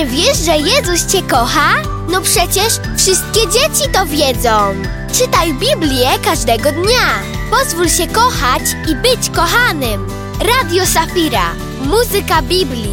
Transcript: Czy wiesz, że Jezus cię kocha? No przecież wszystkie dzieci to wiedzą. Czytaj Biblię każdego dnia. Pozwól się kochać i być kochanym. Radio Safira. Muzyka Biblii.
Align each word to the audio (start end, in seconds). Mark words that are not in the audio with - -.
Czy 0.00 0.06
wiesz, 0.06 0.38
że 0.38 0.56
Jezus 0.56 1.06
cię 1.12 1.22
kocha? 1.22 1.74
No 2.08 2.20
przecież 2.20 2.72
wszystkie 2.96 3.40
dzieci 3.40 3.90
to 3.92 4.06
wiedzą. 4.06 4.74
Czytaj 5.12 5.54
Biblię 5.54 6.08
każdego 6.24 6.72
dnia. 6.72 7.22
Pozwól 7.50 7.88
się 7.88 8.06
kochać 8.06 8.62
i 8.88 8.94
być 8.94 9.30
kochanym. 9.36 10.06
Radio 10.38 10.86
Safira. 10.86 11.54
Muzyka 11.80 12.42
Biblii. 12.42 12.89